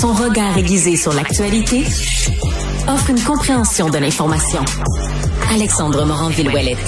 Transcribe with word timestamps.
Son 0.00 0.14
regard 0.14 0.56
aiguisé 0.56 0.96
sur 0.96 1.12
l'actualité 1.12 1.84
offre 2.88 3.10
une 3.10 3.22
compréhension 3.22 3.90
de 3.90 3.98
l'information. 3.98 4.64
Alexandre 5.52 6.06
Morin-Villouellette. 6.06 6.78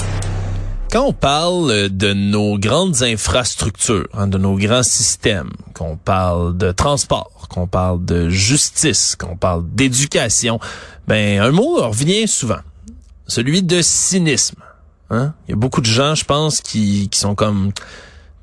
Quand 0.91 1.05
on 1.05 1.13
parle 1.13 1.89
de 1.89 2.13
nos 2.13 2.57
grandes 2.57 3.03
infrastructures, 3.03 4.07
hein, 4.15 4.25
de 4.25 4.39
nos 4.39 4.57
grands 4.57 4.81
systèmes, 4.81 5.51
qu'on 5.75 5.95
parle 5.95 6.57
de 6.57 6.71
transport, 6.71 7.47
qu'on 7.51 7.67
parle 7.67 8.03
de 8.03 8.29
justice, 8.29 9.15
qu'on 9.15 9.37
parle 9.37 9.63
d'éducation, 9.69 10.59
ben 11.07 11.39
un 11.39 11.51
mot 11.51 11.87
revient 11.87 12.27
souvent, 12.27 12.61
celui 13.27 13.61
de 13.61 13.83
cynisme. 13.83 14.57
Hein? 15.11 15.35
Il 15.47 15.51
y 15.51 15.53
a 15.53 15.57
beaucoup 15.57 15.81
de 15.81 15.85
gens, 15.85 16.15
je 16.15 16.25
pense, 16.25 16.61
qui 16.61 17.11
sont 17.13 17.35
comme 17.35 17.73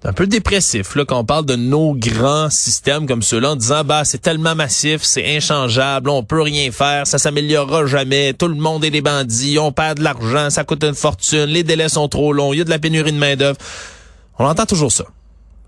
un 0.02 0.12
peu 0.14 0.26
dépressif 0.26 0.94
là 0.96 1.04
quand 1.04 1.18
on 1.18 1.24
parle 1.24 1.44
de 1.44 1.56
nos 1.56 1.94
grands 1.94 2.48
systèmes 2.48 3.06
comme 3.06 3.22
ceux-là 3.22 3.52
en 3.52 3.56
disant 3.56 3.84
bah 3.84 4.04
c'est 4.04 4.22
tellement 4.22 4.54
massif, 4.54 5.02
c'est 5.02 5.36
inchangeable, 5.36 6.08
on 6.08 6.22
peut 6.22 6.40
rien 6.40 6.72
faire, 6.72 7.06
ça 7.06 7.18
s'améliorera 7.18 7.86
jamais, 7.86 8.32
tout 8.32 8.48
le 8.48 8.54
monde 8.54 8.84
est 8.84 8.90
des 8.90 9.02
bandits, 9.02 9.58
on 9.58 9.72
perd 9.72 9.98
de 9.98 10.04
l'argent, 10.04 10.48
ça 10.48 10.64
coûte 10.64 10.84
une 10.84 10.94
fortune, 10.94 11.46
les 11.46 11.64
délais 11.64 11.90
sont 11.90 12.08
trop 12.08 12.32
longs, 12.32 12.52
il 12.52 12.58
y 12.58 12.60
a 12.62 12.64
de 12.64 12.70
la 12.70 12.78
pénurie 12.78 13.12
de 13.12 13.18
main-d'œuvre. 13.18 13.58
On 14.38 14.46
entend 14.46 14.64
toujours 14.64 14.90
ça. 14.90 15.04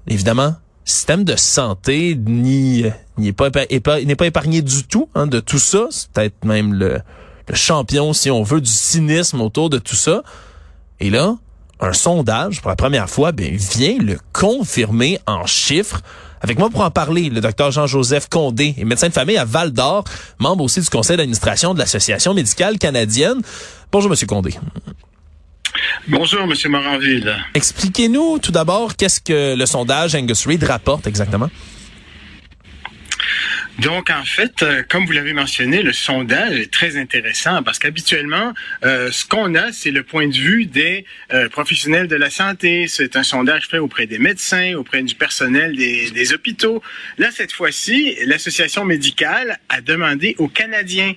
Évidemment, 0.07 0.55
système 0.85 1.25
de 1.25 1.37
santé 1.37 2.17
n'y 2.17 2.87
n'est 3.19 3.33
pas 3.33 3.51
n'est 3.51 4.17
pas 4.17 4.27
épargné 4.27 4.63
du 4.63 4.85
tout 4.85 5.09
hein, 5.15 5.27
de 5.27 5.41
tout 5.41 5.59
ça, 5.59 5.89
c'est 5.91 6.09
peut-être 6.11 6.45
même 6.45 6.73
le, 6.73 7.01
le 7.49 7.55
champion 7.55 8.15
si 8.15 8.31
on 8.31 8.43
veut 8.43 8.63
du 8.63 8.71
cynisme 8.71 9.43
autour 9.43 9.69
de 9.69 9.79
tout 9.79 9.97
ça. 9.97 10.23
Et 11.01 11.11
là, 11.11 11.37
un 11.83 11.93
sondage 11.93 12.61
pour 12.61 12.71
la 12.71 12.77
première 12.77 13.11
fois 13.11 13.33
ben, 13.33 13.57
vient 13.57 13.99
le 13.99 14.19
confirmer 14.33 15.19
en 15.27 15.47
chiffres. 15.47 16.01
Avec 16.41 16.59
moi 16.59 16.71
pour 16.71 16.81
en 16.81 16.91
parler, 16.91 17.31
le 17.31 17.41
docteur 17.41 17.71
Jean-Joseph 17.71 18.29
Condé 18.29 18.75
est 18.79 18.85
médecin 18.85 19.09
de 19.09 19.13
famille 19.13 19.37
à 19.37 19.45
Val 19.45 19.73
d'Or, 19.73 20.05
membre 20.39 20.65
aussi 20.65 20.81
du 20.81 20.89
conseil 20.89 21.17
d'administration 21.17 21.75
de 21.75 21.79
l'Association 21.79 22.35
médicale 22.35 22.79
canadienne. 22.79 23.43
Bonjour, 23.93 24.11
Monsieur 24.11 24.27
Condé. 24.27 24.55
Bonjour, 26.09 26.47
Monsieur 26.47 26.69
Moranville. 26.69 27.35
Expliquez-nous 27.55 28.39
tout 28.41 28.53
d'abord 28.53 28.97
qu'est-ce 28.97 29.21
que 29.21 29.57
le 29.57 29.67
sondage 29.67 30.15
Angus 30.15 30.47
Reid 30.47 30.65
rapporte 30.65 31.07
exactement. 31.07 31.49
Donc, 33.79 34.11
en 34.11 34.25
fait, 34.25 34.63
euh, 34.63 34.83
comme 34.87 35.07
vous 35.07 35.13
l'avez 35.13 35.33
mentionné, 35.33 35.83
le 35.83 35.95
sondage 35.95 36.59
est 36.59 36.71
très 36.71 36.99
intéressant 36.99 37.63
parce 37.63 37.79
qu'habituellement, 37.79 38.53
euh, 38.85 39.11
ce 39.11 39.25
qu'on 39.25 39.55
a, 39.55 39.73
c'est 39.73 39.91
le 39.91 40.03
point 40.03 40.29
de 40.29 40.35
vue 40.35 40.67
des 40.67 41.07
euh, 41.33 41.49
professionnels 41.49 42.07
de 42.07 42.17
la 42.17 42.29
santé. 42.29 42.87
C'est 42.87 43.17
un 43.17 43.23
sondage 43.23 43.69
fait 43.69 43.79
auprès 43.79 44.07
des 44.07 44.19
médecins, 44.19 44.75
auprès 44.75 45.03
du 45.03 45.15
personnel 45.15 45.75
des, 45.75 46.11
des 46.11 46.35
hôpitaux. 46.35 46.83
Là, 47.17 47.31
cette 47.31 47.53
fois-ci, 47.53 48.15
l'association 48.27 48.85
médicale 48.85 49.59
a 49.71 49.81
demandé 49.81 50.35
aux 50.39 50.49
Canadiens, 50.49 51.15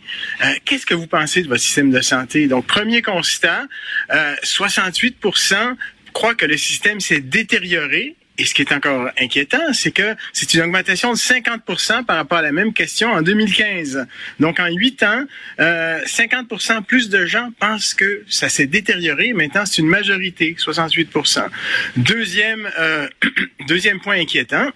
qu'est-ce 0.63 0.85
que 0.85 0.93
vous 0.93 1.07
pensez 1.07 1.41
de 1.41 1.49
votre 1.49 1.61
système 1.61 1.91
de 1.91 2.01
santé? 2.01 2.47
Donc, 2.47 2.67
premier 2.67 3.01
constat, 3.01 3.65
68% 4.09 5.75
croient 6.13 6.35
que 6.35 6.45
le 6.45 6.57
système 6.57 6.99
s'est 7.01 7.19
détérioré 7.19 8.15
et 8.37 8.45
ce 8.45 8.53
qui 8.53 8.61
est 8.61 8.71
encore 8.73 9.09
inquiétant, 9.19 9.73
c'est 9.73 9.91
que 9.91 10.15
c'est 10.33 10.53
une 10.53 10.61
augmentation 10.61 11.11
de 11.13 11.17
50 11.17 11.61
par 12.05 12.17
rapport 12.17 12.39
à 12.39 12.41
la 12.41 12.51
même 12.51 12.73
question 12.73 13.11
en 13.11 13.21
2015. 13.21 14.05
Donc, 14.39 14.59
en 14.59 14.67
huit 14.67 15.03
ans, 15.03 15.23
euh, 15.59 16.03
50% 16.05 16.83
plus 16.83 17.09
de 17.09 17.25
gens 17.25 17.49
pensent 17.59 17.93
que 17.93 18.23
ça 18.27 18.49
s'est 18.49 18.67
détérioré. 18.67 19.33
Maintenant, 19.33 19.65
c'est 19.65 19.81
une 19.81 19.87
majorité, 19.87 20.55
68 20.57 21.11
Deuxième, 21.95 22.69
euh, 22.77 23.07
deuxième 23.67 23.99
point 23.99 24.19
inquiétant, 24.19 24.69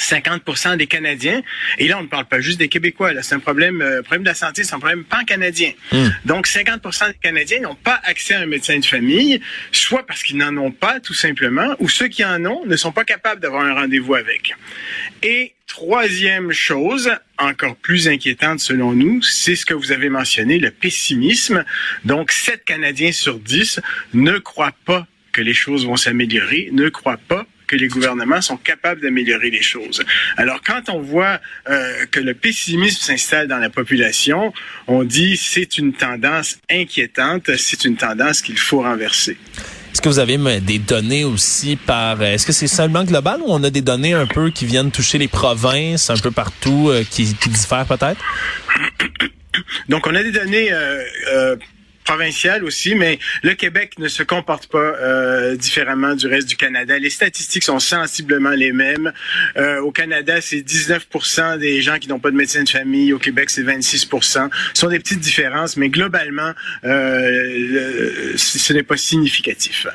50 0.00 0.76
des 0.76 0.86
Canadiens. 0.86 1.42
Et 1.78 1.88
là, 1.88 1.98
on 1.98 2.02
ne 2.02 2.08
parle 2.08 2.26
pas 2.26 2.40
juste 2.40 2.58
des 2.58 2.68
Québécois. 2.68 3.12
Là, 3.12 3.22
c'est 3.22 3.34
un 3.34 3.40
problème, 3.40 3.82
euh, 3.82 4.02
problème 4.02 4.22
de 4.22 4.28
la 4.28 4.34
santé, 4.34 4.64
c'est 4.64 4.74
un 4.74 4.78
problème 4.78 5.04
pan-canadien. 5.04 5.72
Hmm. 5.92 6.08
Donc, 6.24 6.46
50 6.46 6.82
des 6.82 7.18
Canadiens 7.22 7.60
n'ont 7.60 7.74
pas 7.74 8.00
accès 8.04 8.34
à 8.34 8.40
un 8.40 8.46
médecin 8.46 8.78
de 8.78 8.84
famille, 8.84 9.40
soit 9.72 10.06
parce 10.06 10.22
qu'ils 10.22 10.36
n'en 10.36 10.56
ont 10.56 10.70
pas, 10.70 11.00
tout 11.00 11.14
simplement, 11.14 11.74
ou 11.78 11.88
ceux 11.88 12.08
qui 12.08 12.24
en 12.24 12.44
ont 12.44 12.64
ne 12.66 12.76
sont 12.76 12.92
pas 12.92 13.04
capables 13.04 13.40
d'avoir 13.40 13.64
un 13.64 13.74
rendez-vous 13.74 14.14
avec. 14.14 14.54
Et 15.22 15.54
troisième 15.66 16.52
chose, 16.52 17.10
encore 17.38 17.76
plus 17.76 18.08
inquiétante 18.08 18.60
selon 18.60 18.92
nous, 18.92 19.22
c'est 19.22 19.56
ce 19.56 19.66
que 19.66 19.74
vous 19.74 19.92
avez 19.92 20.08
mentionné, 20.08 20.58
le 20.58 20.70
pessimisme. 20.70 21.64
Donc, 22.04 22.30
7 22.32 22.64
Canadiens 22.64 23.12
sur 23.12 23.38
10 23.38 23.80
ne 24.12 24.38
croient 24.38 24.76
pas 24.84 25.06
que 25.32 25.42
les 25.42 25.54
choses 25.54 25.84
vont 25.84 25.96
s'améliorer, 25.96 26.68
ne 26.72 26.88
croient 26.88 27.20
pas 27.28 27.46
que 27.66 27.76
les 27.76 27.88
gouvernements 27.88 28.40
sont 28.40 28.56
capables 28.56 29.00
d'améliorer 29.00 29.50
les 29.50 29.62
choses. 29.62 30.02
Alors, 30.36 30.60
quand 30.64 30.88
on 30.88 31.00
voit 31.00 31.40
euh, 31.68 32.06
que 32.10 32.20
le 32.20 32.34
pessimisme 32.34 33.00
s'installe 33.00 33.48
dans 33.48 33.58
la 33.58 33.70
population, 33.70 34.52
on 34.86 35.04
dit 35.04 35.36
c'est 35.36 35.78
une 35.78 35.92
tendance 35.92 36.58
inquiétante, 36.70 37.54
c'est 37.56 37.84
une 37.84 37.96
tendance 37.96 38.42
qu'il 38.42 38.58
faut 38.58 38.82
renverser. 38.82 39.36
Est-ce 39.92 40.02
que 40.02 40.08
vous 40.08 40.18
avez 40.18 40.38
des 40.60 40.80
données 40.80 41.22
aussi 41.24 41.76
par... 41.76 42.20
Est-ce 42.20 42.44
que 42.44 42.52
c'est 42.52 42.66
seulement 42.66 43.04
global 43.04 43.40
ou 43.42 43.46
on 43.46 43.62
a 43.62 43.70
des 43.70 43.80
données 43.80 44.12
un 44.12 44.26
peu 44.26 44.50
qui 44.50 44.66
viennent 44.66 44.90
toucher 44.90 45.18
les 45.18 45.28
provinces 45.28 46.10
un 46.10 46.16
peu 46.16 46.32
partout, 46.32 46.88
euh, 46.90 47.04
qui, 47.08 47.32
qui 47.36 47.48
diffèrent 47.48 47.86
peut-être? 47.86 48.20
Donc, 49.88 50.06
on 50.08 50.14
a 50.16 50.22
des 50.22 50.32
données 50.32 50.72
euh, 50.72 51.00
euh 51.32 51.56
provincial 52.04 52.64
aussi, 52.64 52.94
mais 52.94 53.18
le 53.42 53.54
Québec 53.54 53.98
ne 53.98 54.08
se 54.08 54.22
comporte 54.22 54.66
pas 54.66 54.78
euh, 54.78 55.56
différemment 55.56 56.14
du 56.14 56.26
reste 56.26 56.48
du 56.48 56.56
Canada. 56.56 56.98
Les 56.98 57.10
statistiques 57.10 57.64
sont 57.64 57.80
sensiblement 57.80 58.50
les 58.50 58.72
mêmes. 58.72 59.12
Euh, 59.56 59.80
au 59.80 59.90
Canada, 59.90 60.40
c'est 60.40 60.60
19 60.60 61.06
des 61.58 61.80
gens 61.82 61.98
qui 61.98 62.08
n'ont 62.08 62.20
pas 62.20 62.30
de 62.30 62.36
médecin 62.36 62.62
de 62.62 62.68
famille. 62.68 63.12
Au 63.12 63.18
Québec, 63.18 63.50
c'est 63.50 63.62
26 63.62 64.08
Ce 64.20 64.48
sont 64.74 64.88
des 64.88 64.98
petites 64.98 65.20
différences, 65.20 65.76
mais 65.76 65.88
globalement, 65.88 66.52
euh, 66.84 68.32
ce 68.36 68.72
n'est 68.72 68.82
pas 68.82 68.96
significatif. 68.96 69.86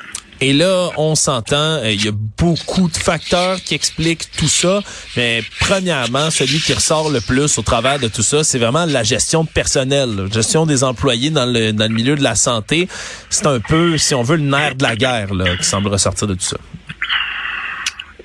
Et 0.42 0.54
là, 0.54 0.90
on 0.96 1.14
s'entend, 1.14 1.56
euh, 1.56 1.90
il 1.92 2.02
y 2.02 2.08
a 2.08 2.12
beaucoup 2.12 2.88
de 2.88 2.96
facteurs 2.96 3.62
qui 3.62 3.74
expliquent 3.74 4.30
tout 4.32 4.48
ça. 4.48 4.80
Mais 5.16 5.42
premièrement, 5.60 6.30
celui 6.30 6.60
qui 6.60 6.72
ressort 6.72 7.10
le 7.10 7.20
plus 7.20 7.58
au 7.58 7.62
travers 7.62 7.98
de 7.98 8.08
tout 8.08 8.22
ça, 8.22 8.42
c'est 8.42 8.58
vraiment 8.58 8.86
la 8.86 9.02
gestion 9.02 9.44
personnelle, 9.44 10.16
la 10.16 10.28
gestion 10.28 10.64
des 10.64 10.82
employés 10.82 11.28
dans 11.28 11.44
le, 11.44 11.72
dans 11.72 11.88
le 11.88 11.94
milieu 11.94 12.16
de 12.16 12.22
la 12.22 12.36
santé. 12.36 12.88
C'est 13.28 13.46
un 13.46 13.60
peu, 13.60 13.98
si 13.98 14.14
on 14.14 14.22
veut, 14.22 14.36
le 14.36 14.44
nerf 14.44 14.76
de 14.76 14.82
la 14.82 14.96
guerre 14.96 15.34
là, 15.34 15.56
qui 15.58 15.64
semble 15.64 15.88
ressortir 15.88 16.26
de 16.26 16.34
tout 16.34 16.46
ça. 16.46 16.56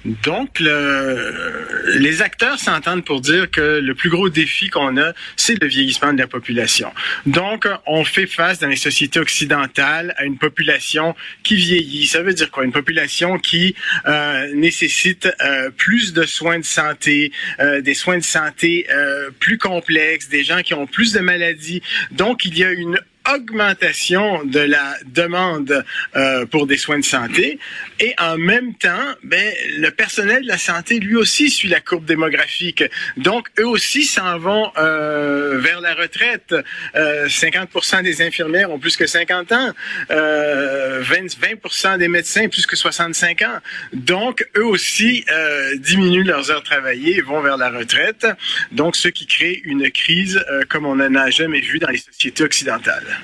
Donc, 0.05 0.59
le, 0.59 1.97
les 1.97 2.21
acteurs 2.21 2.59
s'entendent 2.59 3.03
pour 3.03 3.21
dire 3.21 3.49
que 3.49 3.79
le 3.79 3.95
plus 3.95 4.09
gros 4.09 4.29
défi 4.29 4.69
qu'on 4.69 4.97
a, 4.97 5.13
c'est 5.35 5.59
le 5.59 5.67
vieillissement 5.67 6.13
de 6.13 6.19
la 6.19 6.27
population. 6.27 6.91
Donc, 7.25 7.67
on 7.88 8.03
fait 8.05 8.27
face 8.27 8.59
dans 8.59 8.67
les 8.67 8.75
sociétés 8.75 9.19
occidentales 9.19 10.13
à 10.17 10.25
une 10.25 10.38
population 10.38 11.16
qui 11.43 11.55
vieillit. 11.55 12.05
Ça 12.05 12.21
veut 12.21 12.33
dire 12.33 12.51
quoi? 12.51 12.66
Une 12.66 12.71
population 12.71 13.39
qui 13.39 13.75
euh, 14.05 14.53
nécessite 14.53 15.27
euh, 15.41 15.71
plus 15.71 16.13
de 16.13 16.23
soins 16.23 16.59
de 16.59 16.66
santé, 16.66 17.31
euh, 17.59 17.81
des 17.81 17.95
soins 17.95 18.17
de 18.17 18.23
santé 18.23 18.85
euh, 18.91 19.31
plus 19.39 19.57
complexes, 19.57 20.29
des 20.29 20.43
gens 20.43 20.61
qui 20.61 20.73
ont 20.75 20.85
plus 20.85 21.13
de 21.13 21.19
maladies. 21.19 21.81
Donc, 22.11 22.45
il 22.45 22.57
y 22.57 22.63
a 22.63 22.72
une 22.72 22.99
augmentation 23.34 24.44
de 24.44 24.59
la 24.59 24.96
demande 25.06 25.84
euh, 26.16 26.46
pour 26.46 26.68
des 26.68 26.78
soins 26.78 27.00
de 27.00 27.03
santé 27.03 27.59
et 28.00 28.13
en 28.19 28.38
même 28.38 28.74
temps, 28.75 29.16
ben, 29.24 29.53
le 29.78 29.90
personnel 29.90 30.44
de 30.44 30.47
la 30.47 30.58
santé 30.58 31.00
lui 31.00 31.16
aussi 31.16 31.50
suit 31.50 31.69
la 31.69 31.80
courbe 31.80 32.06
démographique. 32.06 32.84
Donc 33.18 33.50
eux 33.59 33.68
aussi 33.68 34.03
s'en 34.03 34.38
vont 34.38 34.72
euh, 34.78 35.58
vers 35.59 35.81
la 35.81 35.94
retraite. 35.94 36.56
Euh, 36.96 37.28
50% 37.28 38.03
des 38.03 38.22
infirmières 38.22 38.72
ont 38.72 38.80
plus 38.80 38.97
que 38.97 39.06
50 39.06 39.52
ans, 39.52 39.72
euh, 40.12 41.02
20, 41.02 41.38
20% 41.38 41.97
des 41.97 42.08
médecins 42.08 42.47
plus 42.47 42.66
que 42.66 42.75
65 42.75 43.41
ans. 43.44 43.59
Donc 43.94 44.46
eux 44.58 44.66
aussi 44.66 45.25
euh, 45.31 45.75
diminuent 45.78 46.25
leurs 46.25 46.52
heures 46.52 46.64
travaillées 46.64 47.18
et 47.18 47.22
vont 47.22 47.41
vers 47.41 47.58
la 47.58 47.69
retraite. 47.69 48.28
Donc 48.72 48.96
ce 48.96 49.08
qui 49.08 49.26
crée 49.26 49.61
une 49.64 49.90
crise 49.91 50.44
euh, 50.49 50.64
comme 50.67 50.85
on 50.85 50.96
n'en 50.96 51.16
a 51.16 51.29
jamais 51.29 51.61
vu 51.61 51.79
dans 51.79 51.90
les 51.90 51.97
sociétés 51.97 52.44
occidentales. 52.44 53.15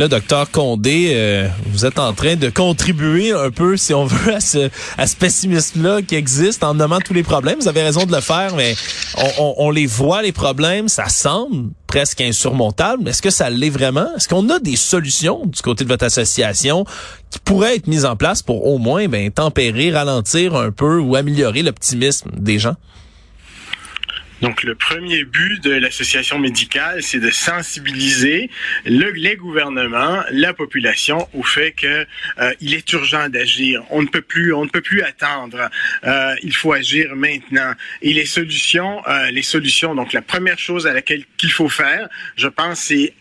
Là, 0.00 0.08
docteur 0.08 0.50
Condé, 0.50 1.10
euh, 1.12 1.46
vous 1.66 1.84
êtes 1.84 1.98
en 1.98 2.14
train 2.14 2.34
de 2.34 2.48
contribuer 2.48 3.32
un 3.32 3.50
peu, 3.50 3.76
si 3.76 3.92
on 3.92 4.04
veut, 4.06 4.34
à 4.34 4.40
ce, 4.40 4.70
à 4.96 5.06
ce 5.06 5.14
pessimisme-là 5.14 6.00
qui 6.00 6.14
existe 6.14 6.64
en 6.64 6.72
nommant 6.72 7.00
tous 7.00 7.12
les 7.12 7.22
problèmes. 7.22 7.58
Vous 7.60 7.68
avez 7.68 7.82
raison 7.82 8.06
de 8.06 8.12
le 8.12 8.22
faire, 8.22 8.54
mais 8.56 8.74
on, 9.38 9.56
on, 9.58 9.70
les 9.70 9.84
voit, 9.84 10.22
les 10.22 10.32
problèmes, 10.32 10.88
ça 10.88 11.10
semble 11.10 11.72
presque 11.86 12.22
insurmontable. 12.22 13.10
Est-ce 13.10 13.20
que 13.20 13.28
ça 13.28 13.50
l'est 13.50 13.68
vraiment? 13.68 14.06
Est-ce 14.16 14.26
qu'on 14.26 14.48
a 14.48 14.58
des 14.58 14.76
solutions 14.76 15.44
du 15.44 15.60
côté 15.60 15.84
de 15.84 15.90
votre 15.90 16.06
association 16.06 16.86
qui 17.28 17.38
pourraient 17.38 17.76
être 17.76 17.86
mises 17.86 18.06
en 18.06 18.16
place 18.16 18.40
pour 18.40 18.66
au 18.66 18.78
moins 18.78 19.06
ben, 19.06 19.30
tempérer, 19.30 19.92
ralentir 19.92 20.56
un 20.56 20.70
peu 20.70 20.98
ou 20.98 21.14
améliorer 21.14 21.62
l'optimisme 21.62 22.30
des 22.38 22.58
gens? 22.58 22.76
Donc, 24.40 24.62
le 24.62 24.74
premier 24.74 25.24
but 25.24 25.62
de 25.62 25.72
l'association 25.72 26.38
médicale, 26.38 27.02
c'est 27.02 27.20
de 27.20 27.30
sensibiliser 27.30 28.50
le, 28.86 29.10
les 29.10 29.36
gouvernements, 29.36 30.22
la 30.30 30.54
population 30.54 31.28
au 31.34 31.42
fait 31.42 31.72
que 31.72 32.06
euh, 32.38 32.52
il 32.60 32.74
est 32.74 32.90
urgent 32.92 33.28
d'agir. 33.28 33.84
On 33.90 34.02
ne 34.02 34.08
peut 34.08 34.22
plus, 34.22 34.52
on 34.54 34.64
ne 34.64 34.70
peut 34.70 34.80
plus 34.80 35.02
attendre. 35.02 35.68
Euh, 36.04 36.34
il 36.42 36.54
faut 36.54 36.72
agir 36.72 37.14
maintenant. 37.14 37.74
Et 38.02 38.12
les 38.12 38.26
solutions, 38.26 39.06
euh, 39.06 39.30
les 39.30 39.42
solutions. 39.42 39.94
Donc, 39.94 40.12
la 40.12 40.22
première 40.22 40.58
chose 40.58 40.86
à 40.86 40.92
laquelle 40.92 41.24
qu'il 41.36 41.52
faut 41.52 41.68
faire, 41.68 42.08
je 42.36 42.48
pense, 42.48 42.80
c'est 42.80 43.12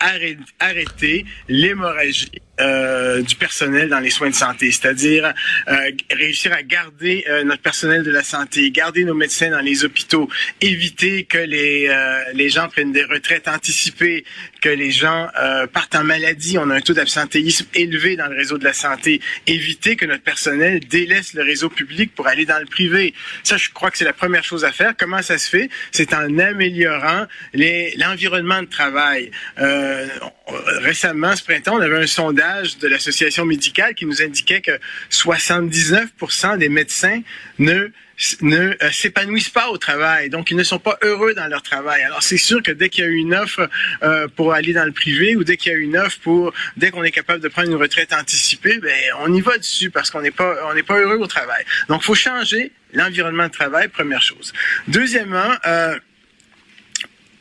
arrêter 0.59 1.25
l'hémorragie 1.47 2.31
euh, 2.59 3.21
du 3.21 3.35
personnel 3.35 3.89
dans 3.89 3.99
les 3.99 4.09
soins 4.09 4.29
de 4.29 4.35
santé, 4.35 4.71
c'est-à-dire 4.71 5.33
euh, 5.67 5.91
réussir 6.11 6.53
à 6.53 6.63
garder 6.63 7.25
euh, 7.29 7.43
notre 7.43 7.61
personnel 7.61 8.03
de 8.03 8.11
la 8.11 8.23
santé, 8.23 8.69
garder 8.71 9.03
nos 9.03 9.13
médecins 9.13 9.49
dans 9.49 9.61
les 9.61 9.85
hôpitaux, 9.85 10.29
éviter 10.61 11.23
que 11.23 11.37
les 11.37 11.87
euh, 11.89 12.23
les 12.33 12.49
gens 12.49 12.67
prennent 12.67 12.91
des 12.91 13.03
retraites 13.03 13.47
anticipées, 13.47 14.25
que 14.61 14.69
les 14.69 14.91
gens 14.91 15.27
partent 15.73 15.95
en 15.95 16.03
maladie. 16.03 16.57
On 16.57 16.69
a 16.69 16.75
un 16.75 16.81
taux 16.81 16.93
d'absentéisme 16.93 17.65
élevé 17.73 18.15
dans 18.15 18.27
le 18.27 18.35
réseau 18.35 18.57
de 18.57 18.63
la 18.63 18.73
santé. 18.73 19.21
Éviter 19.47 19.95
que 19.95 20.05
notre 20.05 20.23
personnel 20.23 20.79
délaisse 20.81 21.33
le 21.33 21.43
réseau 21.43 21.69
public 21.69 22.13
pour 22.13 22.27
aller 22.27 22.45
dans 22.45 22.59
le 22.59 22.65
privé. 22.65 23.13
Ça, 23.43 23.57
je 23.57 23.69
crois 23.69 23.89
que 23.91 23.97
c'est 23.97 24.05
la 24.05 24.13
première 24.13 24.43
chose 24.43 24.65
à 24.65 24.71
faire. 24.71 24.93
Comment 24.97 25.21
ça 25.21 25.37
se 25.37 25.49
fait? 25.49 25.69
C'est 25.91 26.13
en 26.13 26.37
améliorant 26.37 27.25
l'environnement 27.53 28.61
de 28.61 28.67
travail. 28.67 29.31
récemment, 30.81 31.35
ce 31.35 31.43
printemps, 31.43 31.77
on 31.77 31.81
avait 31.81 32.03
un 32.03 32.07
sondage 32.07 32.48
de 32.79 32.87
l'association 32.87 33.45
médicale 33.45 33.95
qui 33.95 34.05
nous 34.05 34.21
indiquait 34.21 34.61
que 34.61 34.79
79% 35.11 36.57
des 36.57 36.69
médecins 36.69 37.21
ne 37.57 37.91
ne 38.41 38.75
euh, 38.83 38.91
s'épanouissent 38.91 39.49
pas 39.49 39.69
au 39.69 39.77
travail, 39.77 40.29
donc 40.29 40.51
ils 40.51 40.57
ne 40.57 40.63
sont 40.63 40.79
pas 40.79 40.97
heureux 41.03 41.33
dans 41.33 41.47
leur 41.47 41.61
travail. 41.61 42.01
Alors 42.03 42.21
c'est 42.21 42.37
sûr 42.37 42.61
que 42.61 42.71
dès 42.71 42.89
qu'il 42.89 43.05
y 43.05 43.07
a 43.07 43.09
une 43.09 43.33
offre 43.33 43.69
euh, 44.03 44.27
pour 44.27 44.53
aller 44.53 44.73
dans 44.73 44.83
le 44.83 44.91
privé 44.91 45.35
ou 45.37 45.43
dès 45.43 45.55
qu'il 45.55 45.71
y 45.71 45.75
a 45.75 45.77
une 45.77 45.95
offre 45.95 46.19
pour 46.21 46.53
dès 46.75 46.91
qu'on 46.91 47.03
est 47.03 47.11
capable 47.11 47.41
de 47.41 47.47
prendre 47.47 47.69
une 47.69 47.77
retraite 47.77 48.11
anticipée, 48.13 48.77
ben 48.79 48.93
on 49.19 49.33
y 49.33 49.41
va 49.41 49.57
dessus 49.57 49.89
parce 49.89 50.11
qu'on 50.11 50.21
n'est 50.21 50.31
pas 50.31 50.53
on 50.69 50.73
n'est 50.73 50.83
pas 50.83 50.99
heureux 50.99 51.17
au 51.17 51.27
travail. 51.27 51.63
Donc 51.87 52.03
faut 52.03 52.15
changer 52.15 52.73
l'environnement 52.93 53.47
de 53.47 53.53
travail, 53.53 53.87
première 53.87 54.21
chose. 54.21 54.51
Deuxièmement, 54.87 55.51
euh, 55.65 55.97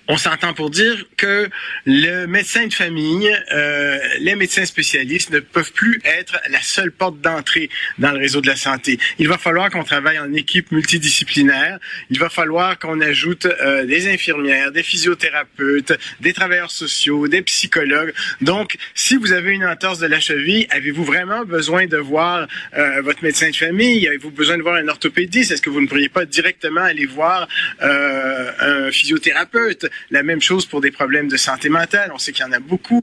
on 0.08 0.16
s'entend 0.16 0.54
pour 0.54 0.70
dire 0.70 1.04
que 1.18 1.48
le 1.84 2.26
médecin 2.26 2.66
de 2.66 2.72
famille, 2.72 3.30
euh, 3.52 3.98
les 4.20 4.34
médecins 4.36 4.64
spécialistes 4.64 5.30
ne 5.30 5.40
peuvent 5.40 5.72
plus 5.72 6.00
être 6.04 6.40
la 6.48 6.62
seule 6.62 6.90
porte 6.90 7.20
d'entrée 7.20 7.68
dans 7.98 8.12
le 8.12 8.18
réseau 8.18 8.40
de 8.40 8.46
la 8.46 8.56
santé. 8.56 8.98
Il 9.18 9.28
va 9.28 9.36
falloir 9.36 9.70
qu'on 9.70 9.84
travaille 9.84 10.18
en 10.18 10.32
équipe 10.32 10.72
multidisciplinaire. 10.72 11.78
Il 12.08 12.18
va 12.18 12.30
falloir 12.30 12.78
qu'on 12.78 13.02
ajoute 13.02 13.44
euh, 13.46 13.84
des 13.84 14.08
infirmières, 14.10 14.72
des 14.72 14.82
physiothérapeutes, 14.82 15.92
des 16.20 16.32
travailleurs 16.32 16.70
sociaux, 16.70 17.28
des 17.28 17.42
psychologues. 17.42 18.14
Donc, 18.40 18.76
si 18.94 19.16
vous 19.16 19.32
avez 19.32 19.52
une 19.52 19.66
entorse 19.66 19.98
de 19.98 20.06
la 20.06 20.20
cheville, 20.20 20.66
avez-vous 20.70 21.04
vraiment 21.04 21.44
besoin 21.44 21.86
de 21.86 21.98
voir 21.98 22.48
euh, 22.78 23.02
votre 23.02 23.22
médecin 23.22 23.50
de 23.50 23.56
famille? 23.56 24.08
Avez-vous 24.08 24.30
besoin 24.30 24.56
de 24.56 24.62
voir 24.62 24.76
un 24.76 24.88
orthopédiste? 24.88 25.50
Est-ce 25.50 25.62
que 25.62 25.70
vous 25.70 25.82
ne 25.82 25.86
pourriez 25.86 26.08
pas 26.08 26.24
directement 26.24 26.82
aller 26.82 27.04
voir 27.04 27.46
euh, 27.82 28.86
un 28.86 28.90
physiothérapeute? 28.90 29.86
La 30.10 30.22
même 30.22 30.40
chose 30.40 30.66
pour 30.66 30.80
des 30.80 30.90
problèmes 30.90 31.28
de 31.28 31.36
santé 31.36 31.68
mentale. 31.68 32.10
On 32.14 32.18
sait 32.18 32.32
qu'il 32.32 32.44
y 32.44 32.48
en 32.48 32.52
a 32.52 32.60
beaucoup 32.60 33.02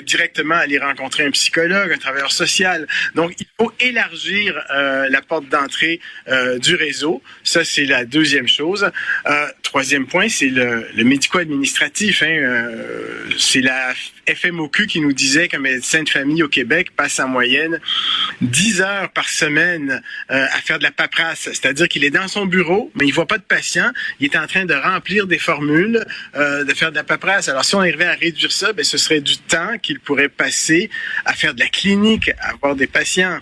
directement 0.00 0.54
aller 0.54 0.78
rencontrer 0.78 1.26
un 1.26 1.30
psychologue, 1.30 1.92
un 1.92 1.98
travailleur 1.98 2.32
social. 2.32 2.86
Donc, 3.14 3.34
il 3.38 3.46
faut 3.60 3.72
élargir 3.78 4.58
euh, 4.70 5.08
la 5.10 5.20
porte 5.20 5.48
d'entrée 5.48 6.00
euh, 6.28 6.58
du 6.58 6.74
réseau. 6.74 7.22
Ça, 7.44 7.62
c'est 7.64 7.84
la 7.84 8.04
deuxième 8.06 8.48
chose. 8.48 8.90
Euh, 9.26 9.46
troisième 9.62 10.06
point, 10.06 10.28
c'est 10.30 10.48
le, 10.48 10.86
le 10.94 11.04
médico-administratif. 11.04 12.22
Hein, 12.22 12.26
euh, 12.26 13.24
c'est 13.38 13.60
la 13.60 13.92
FMOQ 14.32 14.86
qui 14.86 15.00
nous 15.00 15.12
disait 15.12 15.48
qu'un 15.48 15.58
médecin 15.58 16.02
de 16.02 16.08
famille 16.08 16.42
au 16.42 16.48
Québec 16.48 16.92
passe 16.96 17.20
en 17.20 17.28
moyenne 17.28 17.78
10 18.40 18.80
heures 18.80 19.10
par 19.10 19.28
semaine 19.28 20.02
euh, 20.30 20.46
à 20.52 20.60
faire 20.62 20.78
de 20.78 20.84
la 20.84 20.90
paperasse. 20.90 21.50
C'est-à-dire 21.52 21.88
qu'il 21.88 22.04
est 22.04 22.10
dans 22.10 22.28
son 22.28 22.46
bureau, 22.46 22.90
mais 22.94 23.06
il 23.06 23.12
voit 23.12 23.26
pas 23.26 23.38
de 23.38 23.42
patient. 23.42 23.90
Il 24.20 24.26
est 24.26 24.36
en 24.36 24.46
train 24.46 24.64
de 24.64 24.74
remplir 24.74 25.26
des 25.26 25.38
formules, 25.38 26.04
de 26.34 26.74
faire 26.74 26.90
de 26.90 26.96
la 26.96 27.04
paperasse. 27.04 27.48
Alors, 27.48 27.64
si 27.64 27.74
on 27.74 27.80
arrivait 27.80 28.04
à 28.06 28.14
réduire 28.14 28.52
ça, 28.52 28.72
ben, 28.72 28.84
ce 28.84 28.96
serait 28.96 29.20
du 29.20 29.36
temps 29.36 29.76
qu'il 29.82 30.00
pourrait 30.00 30.28
passer 30.28 30.90
à 31.24 31.34
faire 31.34 31.54
de 31.54 31.60
la 31.60 31.68
clinique, 31.68 32.30
à 32.38 32.50
avoir 32.50 32.76
des 32.76 32.86
patients. 32.86 33.38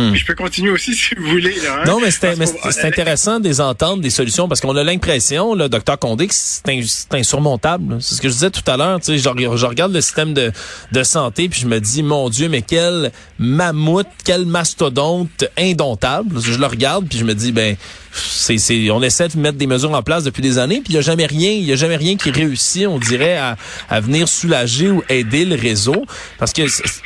Hmm. 0.00 0.14
Je 0.14 0.24
peux 0.24 0.34
continuer 0.34 0.70
aussi 0.70 0.94
si 0.96 1.14
vous 1.14 1.26
voulez. 1.26 1.54
Là, 1.60 1.80
hein. 1.80 1.84
Non, 1.86 2.00
mais 2.00 2.10
c'est 2.10 2.84
intéressant 2.84 3.40
de 3.40 3.48
les 3.48 3.60
entendre, 3.60 4.02
des 4.02 4.10
solutions, 4.10 4.48
parce 4.48 4.60
qu'on 4.60 4.76
a 4.76 4.84
l'impression, 4.84 5.54
le 5.54 5.68
docteur 5.68 5.98
Condé, 5.98 6.26
que 6.26 6.34
c'est 6.34 7.14
insurmontable. 7.14 7.98
C'est 8.00 8.14
ce 8.14 8.20
que 8.20 8.28
je 8.28 8.34
disais 8.34 8.50
tout 8.50 8.68
à 8.70 8.76
l'heure. 8.76 9.00
Je, 9.06 9.16
je 9.16 9.66
regarde 9.66 9.92
le 9.92 10.00
système 10.00 10.34
de, 10.34 10.52
de 10.92 11.02
santé, 11.02 11.48
puis 11.48 11.60
je 11.60 11.66
me 11.66 11.80
dis, 11.80 12.02
mon 12.02 12.28
Dieu, 12.28 12.48
mais 12.48 12.62
quel 12.62 13.12
mammouth, 13.38 14.06
quel 14.24 14.46
mastodonte 14.46 15.44
indomptable. 15.58 16.40
Je 16.40 16.58
le 16.58 16.66
regarde, 16.66 17.06
puis 17.08 17.18
je 17.18 17.24
me 17.24 17.34
dis, 17.34 17.52
ben, 17.52 17.76
c'est, 18.12 18.90
on 18.90 19.02
essaie 19.02 19.28
de 19.28 19.38
mettre 19.38 19.58
des 19.58 19.66
mesures 19.66 19.92
en 19.92 20.02
place 20.02 20.24
depuis 20.24 20.42
des 20.42 20.58
années, 20.58 20.80
puis 20.82 20.92
il 20.92 20.96
y 20.96 20.98
a 20.98 21.02
jamais 21.02 21.26
rien, 21.26 21.50
il 21.50 21.64
y 21.64 21.72
a 21.72 21.76
jamais 21.76 21.96
rien 21.96 22.16
qui 22.16 22.30
réussit, 22.30 22.86
on 22.86 22.98
dirait, 22.98 23.36
à, 23.36 23.56
à 23.88 24.00
venir 24.00 24.28
soulager 24.28 24.90
ou 24.90 25.02
aider 25.08 25.44
le 25.44 25.56
réseau, 25.56 26.04
parce 26.38 26.52
que 26.52 26.62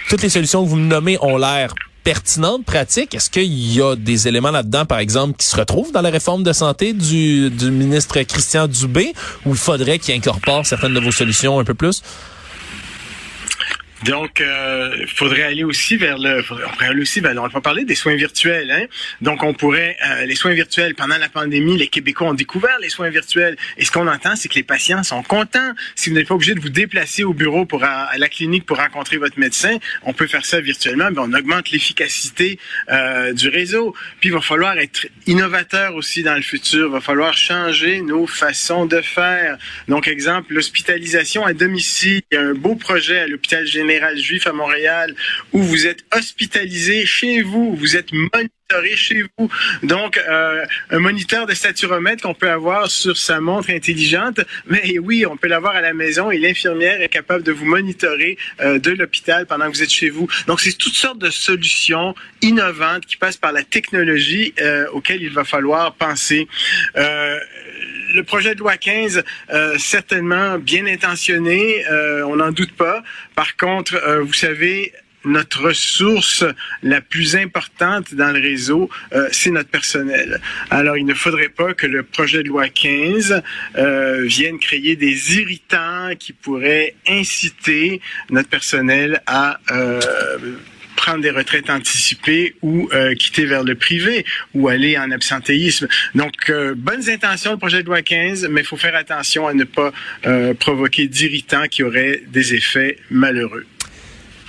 toutes 0.09 0.23
les 0.23 0.29
solutions 0.29 0.65
que 0.65 0.69
vous 0.69 0.77
me 0.77 0.87
nommez 0.87 1.19
ont 1.21 1.37
l'air 1.37 1.75
pertinente, 2.05 2.65
pratique. 2.65 3.15
Est-ce 3.15 3.31
qu'il 3.31 3.75
y 3.75 3.81
a 3.81 3.97
des 3.97 4.29
éléments 4.29 4.51
là-dedans, 4.51 4.85
par 4.85 4.99
exemple, 4.99 5.37
qui 5.37 5.47
se 5.47 5.57
retrouvent 5.57 5.91
dans 5.91 6.03
la 6.03 6.11
réforme 6.11 6.43
de 6.43 6.53
santé 6.53 6.93
du, 6.93 7.51
du 7.51 7.71
ministre 7.71 8.21
Christian 8.21 8.69
Dubé, 8.69 9.15
ou 9.47 9.51
il 9.51 9.57
faudrait 9.57 9.99
qu'il 9.99 10.15
incorpore 10.15 10.67
certaines 10.67 10.95
de 10.95 11.01
vos 11.01 11.13
solutions 11.13 11.59
un 11.59 11.65
peu 11.65 11.75
plus? 11.75 12.03
Donc, 14.03 14.41
il 14.41 14.45
euh, 14.45 15.07
faudrait 15.07 15.45
aller 15.45 15.65
aussi 15.65 15.97
vers 15.97 16.19
le, 16.19 16.41
on 16.41 16.69
pourrait 16.71 16.89
aller 16.89 17.01
aussi 17.01 17.21
vers, 17.21 17.33
on 17.41 17.47
va 17.47 17.61
parler 17.61 17.85
des 17.85 17.95
soins 17.95 18.17
virtuels. 18.17 18.71
Hein? 18.71 18.87
Donc, 19.21 19.43
on 19.43 19.55
pourrait, 19.55 19.97
euh, 20.05 20.27
les 20.27 20.35
soins 20.35 20.53
virtuels, 20.53 20.95
pendant 20.95 21.17
la 21.17 21.29
pandémie, 21.29 21.79
les 21.79 21.87
Québécois 21.87 22.29
ont 22.29 22.35
découvert 22.35 22.77
les 22.81 22.89
soins 22.89 23.09
virtuels. 23.09 23.57
Et 23.79 23.85
ce 23.85 23.93
qu'on 23.93 24.09
entend, 24.09 24.35
c'est 24.37 24.49
que 24.49 24.57
les 24.57 24.65
patients 24.65 25.03
sont 25.05 25.23
contents. 25.23 25.73
Si 25.95 26.11
vous 26.11 26.17
n'êtes 26.17 26.29
pas 26.29 26.35
obligé 26.35 26.55
de 26.55 26.61
vous 26.61 26.71
déplacer 26.71 27.23
au 27.23 27.33
bureau 27.33 27.67
pour 27.67 27.85
à, 27.85 28.11
la 28.19 28.29
clinique 28.29 28.67
pour 28.67 28.79
rencontrer 28.79 29.17
votre 29.17 29.39
médecin, 29.39 29.77
on 30.03 30.13
peut 30.13 30.27
faire 30.27 30.45
ça 30.45 30.61
virtuellement, 30.61 31.09
mais 31.11 31.21
on 31.21 31.33
augmente 31.33 31.71
l'efficacité 31.71 32.59
euh, 32.91 33.33
du 33.33 33.49
réseau. 33.49 33.95
Puis, 34.21 34.31
il 34.31 34.33
va 34.33 34.41
falloir 34.41 34.77
être 34.77 35.07
innovateur 35.27 35.95
aussi 35.95 36.23
dans 36.23 36.35
le 36.35 36.43
futur. 36.43 36.89
Il 36.89 36.93
va 36.93 37.01
falloir 37.01 37.37
changer 37.37 38.03
nos 38.03 38.27
façons 38.27 38.87
de 38.87 39.01
faire. 39.01 39.57
Donc, 39.89 40.09
exemple, 40.09 40.53
l'hospitalisation 40.53 41.47
à 41.47 41.55
domicile. 41.55 42.23
Il 42.33 42.35
y 42.35 42.39
a 42.39 42.43
un 42.43 42.55
beau 42.55 42.75
projet 42.75 43.21
à 43.21 43.27
l'hôpital 43.29 43.67
général 43.67 43.84
juif 44.17 44.47
à 44.47 44.53
Montréal 44.53 45.15
où 45.53 45.63
vous 45.63 45.87
êtes 45.87 46.05
hospitalisé 46.17 47.07
chez 47.07 47.43
vous, 47.43 47.75
vous 47.75 47.97
êtes 47.97 48.13
monitoré 48.13 48.97
chez 48.97 49.25
vous. 49.37 49.51
Donc, 49.83 50.19
euh, 50.19 50.65
un 50.91 50.99
moniteur 50.99 51.47
de 51.47 51.55
saturomètre 51.55 52.23
qu'on 52.23 52.35
peut 52.35 52.51
avoir 52.51 52.91
sur 52.91 53.17
sa 53.17 53.41
montre 53.41 53.71
intelligente, 53.71 54.41
mais 54.67 54.99
oui, 54.99 55.27
on 55.27 55.37
peut 55.37 55.49
l'avoir 55.49 55.77
à 55.77 55.81
la 55.81 55.93
maison 55.93 56.31
et 56.31 56.39
l'infirmière 56.39 57.01
est 57.01 57.09
capable 57.09 57.45
de 57.45 57.53
vous 57.53 57.67
monitorer 57.67 58.39
euh, 58.61 58.79
de 58.79 58.91
l'hôpital 58.91 59.47
pendant 59.47 59.71
que 59.71 59.77
vous 59.77 59.83
êtes 59.83 59.93
chez 59.93 60.11
vous. 60.11 60.29
Donc, 60.47 60.61
c'est 60.61 60.77
toutes 60.77 60.95
sortes 60.95 61.19
de 61.19 61.31
solutions 61.31 62.15
innovantes 62.43 63.07
qui 63.07 63.17
passent 63.17 63.37
par 63.37 63.53
la 63.53 63.63
technologie 63.63 64.55
euh, 64.61 64.87
auxquelles 64.93 65.23
il 65.23 65.31
va 65.31 65.45
falloir 65.45 65.95
penser 65.95 66.49
le 68.15 68.23
projet 68.23 68.55
de 68.55 68.61
loi 68.61 68.77
15, 68.77 69.25
euh, 69.51 69.77
certainement 69.79 70.59
bien 70.59 70.87
intentionné, 70.87 71.85
euh, 71.91 72.23
on 72.23 72.37
n'en 72.37 72.53
doute 72.53 72.73
pas. 72.73 73.03
Par 73.35 73.57
contre, 73.57 73.97
euh, 73.97 74.21
vous 74.23 74.33
savez, 74.33 74.93
notre 75.25 75.63
ressource 75.63 76.45
la 76.83 77.01
plus 77.01 77.35
importante 77.35 78.15
dans 78.15 78.31
le 78.31 78.41
réseau, 78.43 78.91
c'est 79.33 79.51
notre 79.51 79.71
personnel. 79.71 80.39
Alors, 80.69 80.99
il 80.99 81.07
ne 81.07 81.15
faudrait 81.15 81.49
pas 81.49 81.73
que 81.73 81.87
le 81.87 82.03
projet 82.03 82.43
de 82.43 82.49
loi 82.49 82.69
15 82.69 83.43
vienne 83.75 84.59
créer 84.59 84.97
des 84.97 85.39
irritants 85.39 86.11
qui 86.19 86.35
pourraient 86.35 86.95
inciter 87.09 88.03
notre 88.29 88.51
personnel 88.51 89.23
à 89.27 89.61
prendre 91.05 91.21
des 91.21 91.31
retraites 91.31 91.69
anticipées 91.69 92.55
ou 92.63 92.89
euh, 92.95 93.15
quitter 93.15 93.45
vers 93.45 93.63
le 93.63 93.75
privé 93.75 94.25
ou 94.55 94.69
aller 94.69 94.97
en 94.97 95.11
absentéisme. 95.11 95.87
Donc, 96.15 96.49
euh, 96.49 96.75
bonnes 96.75 97.11
intentions, 97.11 97.53
le 97.53 97.59
projet 97.59 97.83
de 97.83 97.87
loi 97.89 98.01
15, 98.01 98.49
mais 98.51 98.63
il 98.63 98.67
faut 98.67 98.79
faire 98.79 98.97
attention 98.97 99.47
à 99.47 99.53
ne 99.53 99.65
pas 99.65 99.93
euh, 100.27 100.55
provoquer 100.55 101.07
d'irritants 101.07 101.67
qui 101.71 101.83
auraient 101.83 102.23
des 102.29 102.55
effets 102.55 102.97
malheureux 103.11 103.67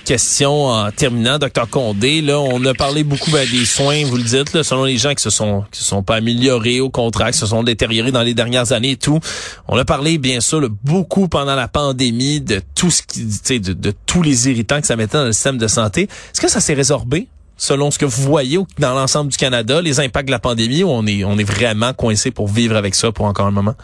question 0.06 0.66
en 0.66 0.90
terminant, 0.92 1.38
docteur 1.38 1.68
Condé. 1.68 2.22
Là, 2.22 2.38
on 2.38 2.64
a 2.64 2.72
parlé 2.72 3.04
beaucoup 3.04 3.30
ben, 3.30 3.46
des 3.50 3.66
soins, 3.66 4.04
vous 4.04 4.16
le 4.16 4.22
dites, 4.22 4.52
là, 4.54 4.62
selon 4.62 4.84
les 4.84 4.96
gens 4.96 5.12
qui 5.14 5.22
se 5.22 5.30
sont 5.30 5.64
qui 5.70 5.80
se 5.80 5.84
sont 5.84 6.02
pas 6.02 6.14
améliorés 6.14 6.80
au 6.80 6.88
contraire, 6.88 7.32
qui 7.32 7.38
se 7.38 7.46
sont 7.46 7.62
détériorés 7.64 8.12
dans 8.12 8.22
les 8.22 8.32
dernières 8.32 8.72
années 8.72 8.92
et 8.92 8.96
tout. 8.96 9.20
On 9.68 9.76
a 9.76 9.84
parlé 9.84 10.16
bien 10.18 10.40
sûr 10.40 10.66
beaucoup 10.84 11.28
pendant 11.28 11.56
la 11.56 11.68
pandémie 11.68 12.40
de 12.40 12.62
tout 12.74 12.90
ce 12.90 13.02
qui, 13.02 13.60
de, 13.60 13.72
de 13.72 13.92
tous 14.06 14.22
les 14.22 14.48
irritants 14.48 14.80
que 14.80 14.86
ça 14.86 14.96
mettait 14.96 15.18
dans 15.18 15.24
le 15.24 15.32
système 15.32 15.58
de 15.58 15.66
santé. 15.66 16.02
Est-ce 16.02 16.40
que 16.40 16.48
ça 16.48 16.60
s'est 16.60 16.74
résorbé? 16.74 17.28
selon 17.58 17.90
ce 17.90 17.98
que 17.98 18.04
vous 18.04 18.22
voyez 18.22 18.58
dans 18.78 18.94
l'ensemble 18.94 19.30
du 19.30 19.36
Canada, 19.38 19.80
les 19.80 19.98
impacts 19.98 20.26
de 20.26 20.30
la 20.30 20.38
pandémie, 20.38 20.84
on 20.84 21.06
est, 21.06 21.24
on 21.24 21.38
est 21.38 21.44
vraiment 21.44 21.94
coincé 21.94 22.30
pour 22.30 22.48
vivre 22.48 22.76
avec 22.76 22.94
ça 22.94 23.12
pour 23.12 23.24
encore 23.24 23.46
un 23.46 23.50
moment? 23.50 23.74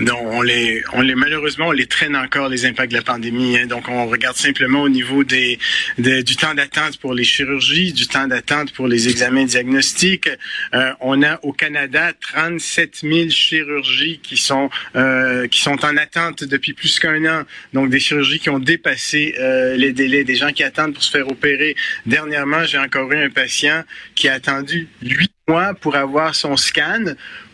On 0.00 0.42
les, 0.42 0.82
on 0.92 1.00
les 1.00 1.14
malheureusement, 1.14 1.68
on 1.68 1.72
les 1.72 1.86
traîne 1.86 2.14
encore 2.16 2.48
les 2.48 2.66
impacts 2.66 2.92
de 2.92 2.96
la 2.96 3.02
pandémie. 3.02 3.58
Hein. 3.58 3.66
Donc, 3.66 3.88
on 3.88 4.06
regarde 4.06 4.36
simplement 4.36 4.82
au 4.82 4.88
niveau 4.88 5.24
des, 5.24 5.58
du 5.98 6.36
temps 6.36 6.54
d'attente 6.54 6.98
pour 6.98 7.14
les 7.14 7.24
chirurgies, 7.24 7.92
du 7.92 8.06
temps 8.06 8.26
d'attente 8.26 8.72
pour 8.72 8.86
les 8.86 9.08
examens 9.08 9.44
diagnostiques. 9.44 10.28
Euh, 10.74 10.92
on 11.00 11.22
a 11.22 11.40
au 11.42 11.52
Canada 11.52 12.12
37 12.20 13.00
000 13.02 13.28
chirurgies 13.30 14.20
qui 14.22 14.36
sont 14.36 14.70
euh, 14.96 15.48
qui 15.48 15.60
sont 15.60 15.84
en 15.84 15.96
attente 15.96 16.44
depuis 16.44 16.74
plus 16.74 16.98
qu'un 16.98 17.24
an. 17.24 17.42
Donc, 17.72 17.90
des 17.90 18.00
chirurgies 18.00 18.38
qui 18.38 18.50
ont 18.50 18.60
dépassé 18.60 19.34
euh, 19.38 19.76
les 19.76 19.92
délais, 19.92 20.24
des 20.24 20.36
gens 20.36 20.52
qui 20.52 20.62
attendent 20.62 20.94
pour 20.94 21.02
se 21.02 21.10
faire 21.10 21.28
opérer. 21.28 21.74
Dernièrement, 22.06 22.64
j'ai 22.64 22.78
encore 22.78 23.10
eu 23.12 23.16
un 23.16 23.30
patient 23.30 23.82
qui 24.14 24.28
a 24.28 24.34
attendu 24.34 24.88
huit 25.02 25.32
mois 25.48 25.74
pour 25.74 25.96
avoir 25.96 26.34
son 26.34 26.56
scan 26.56 27.04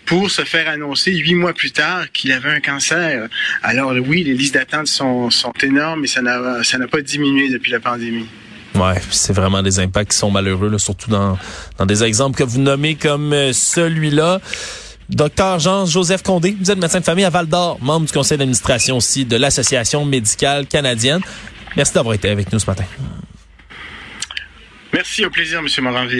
pour 0.06 0.30
se 0.30 0.42
faire 0.42 0.68
annoncer 0.68 1.12
huit 1.12 1.34
mois 1.34 1.52
plus 1.52 1.72
tard 1.72 2.10
qu'il 2.12 2.32
avait 2.32 2.50
un 2.50 2.60
cancer. 2.60 3.28
Alors 3.62 3.92
oui, 4.06 4.24
les 4.24 4.34
listes 4.34 4.54
d'attente 4.54 4.86
sont, 4.86 5.30
sont 5.30 5.52
énormes 5.62 6.04
et 6.04 6.08
ça 6.08 6.22
n'a, 6.22 6.62
ça 6.62 6.78
n'a 6.78 6.88
pas 6.88 7.00
diminué 7.00 7.50
depuis 7.50 7.72
la 7.72 7.80
pandémie. 7.80 8.26
Ouais, 8.74 9.00
c'est 9.10 9.32
vraiment 9.32 9.62
des 9.62 9.78
impacts 9.78 10.10
qui 10.10 10.16
sont 10.16 10.32
malheureux, 10.32 10.68
là, 10.68 10.78
surtout 10.78 11.08
dans, 11.08 11.38
dans 11.78 11.86
des 11.86 12.02
exemples 12.02 12.36
que 12.36 12.42
vous 12.42 12.60
nommez 12.60 12.96
comme 12.96 13.32
euh, 13.32 13.52
celui-là. 13.52 14.40
Docteur 15.08 15.60
Jean-Joseph 15.60 16.22
Condé, 16.22 16.56
vous 16.58 16.70
êtes 16.70 16.78
médecin 16.78 16.98
de 16.98 17.04
famille 17.04 17.24
à 17.24 17.30
Val 17.30 17.46
d'Or, 17.46 17.78
membre 17.80 18.06
du 18.06 18.12
conseil 18.12 18.36
d'administration 18.36 18.96
aussi 18.96 19.24
de 19.24 19.36
l'Association 19.36 20.04
médicale 20.04 20.66
canadienne. 20.66 21.20
Merci 21.76 21.94
d'avoir 21.94 22.14
été 22.14 22.28
avec 22.28 22.52
nous 22.52 22.58
ce 22.58 22.66
matin. 22.66 22.84
Merci, 24.92 25.24
au 25.24 25.30
plaisir, 25.30 25.58
M. 25.58 25.66
Moranville. 25.84 26.12